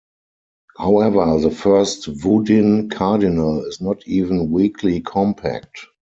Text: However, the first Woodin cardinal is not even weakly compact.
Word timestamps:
However, 0.79 1.39
the 1.39 1.51
first 1.51 2.07
Woodin 2.07 2.89
cardinal 2.89 3.63
is 3.65 3.79
not 3.81 4.01
even 4.07 4.49
weakly 4.49 4.99
compact. 4.99 5.85